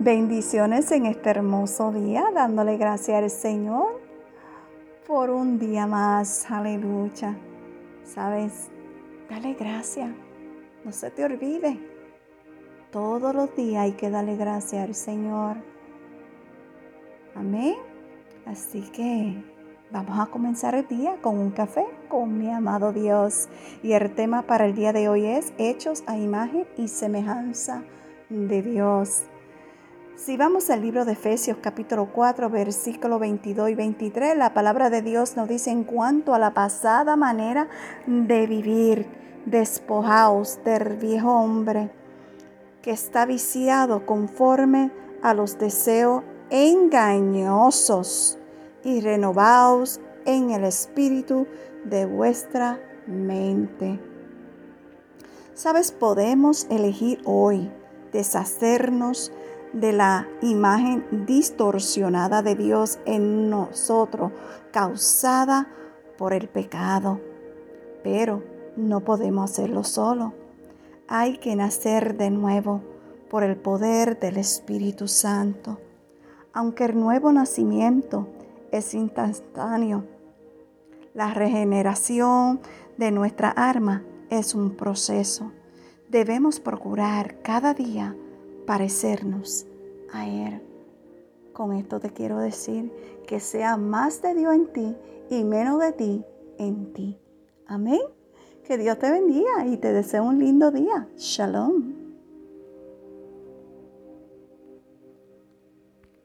[0.00, 4.00] Bendiciones en este hermoso día, dándole gracias al Señor
[5.06, 6.50] por un día más.
[6.50, 7.36] Aleluya.
[8.02, 8.70] ¿Sabes?
[9.30, 10.10] Dale gracias.
[10.84, 11.78] No se te olvide.
[12.90, 15.58] Todos los días hay que darle gracias al Señor.
[17.36, 17.76] Amén.
[18.46, 19.44] Así que
[19.92, 23.48] vamos a comenzar el día con un café con mi amado Dios.
[23.84, 27.84] Y el tema para el día de hoy es Hechos a imagen y semejanza
[28.28, 29.26] de Dios.
[30.16, 35.02] Si vamos al libro de Efesios capítulo 4, versículo 22 y 23, la palabra de
[35.02, 37.68] Dios nos dice en cuanto a la pasada manera
[38.06, 39.08] de vivir,
[39.44, 41.90] despojaos del viejo hombre
[42.80, 48.38] que está viciado conforme a los deseos engañosos
[48.84, 51.48] y renovaos en el espíritu
[51.84, 53.98] de vuestra mente.
[55.54, 57.68] Sabes, podemos elegir hoy
[58.12, 59.43] deshacernos de
[59.74, 64.32] la imagen distorsionada de Dios en nosotros,
[64.72, 65.68] causada
[66.16, 67.20] por el pecado.
[68.02, 68.42] Pero
[68.76, 70.32] no podemos hacerlo solo.
[71.08, 72.82] Hay que nacer de nuevo
[73.28, 75.78] por el poder del Espíritu Santo.
[76.52, 78.28] Aunque el nuevo nacimiento
[78.70, 80.04] es instantáneo,
[81.14, 82.60] la regeneración
[82.96, 85.52] de nuestra arma es un proceso.
[86.08, 88.16] Debemos procurar cada día
[88.66, 89.66] parecernos
[90.12, 90.62] a Él.
[91.52, 92.92] Con esto te quiero decir
[93.26, 94.96] que sea más de Dios en ti
[95.30, 96.24] y menos de ti
[96.58, 97.18] en ti.
[97.66, 98.00] Amén.
[98.66, 101.08] Que Dios te bendiga y te deseo un lindo día.
[101.16, 101.93] Shalom.